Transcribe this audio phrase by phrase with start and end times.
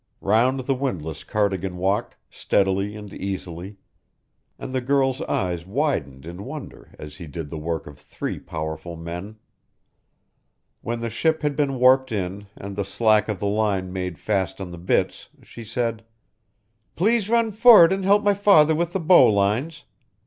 [0.21, 3.77] Round the windlass Cardigan walked, steadily and easily,
[4.57, 8.95] and the girl's eyes widened in wonder as he did the work of three powerful
[8.95, 9.37] men.
[10.81, 14.59] When the ship had been warped in and the slack of the line made fast
[14.59, 16.03] on the bitts, she said:
[16.95, 19.85] "Please run for'd and help my father with the bow lines.